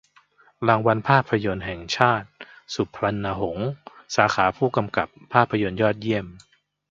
[0.67, 2.27] รางวัลภาพยนตร์แห่งชาติ
[2.73, 3.69] สุพรรณหงส์
[4.15, 6.25] สาขาผู้กำกับภาพยนตร์ยอดเยี่ยม